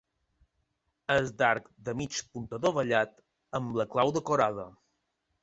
És 1.15 1.29
d'arc 1.41 1.67
de 1.89 1.95
mig 1.99 2.17
punt 2.39 2.49
adovellat, 2.59 3.15
amb 3.61 3.79
la 3.83 3.87
clau 3.93 4.17
decorada. 4.19 4.69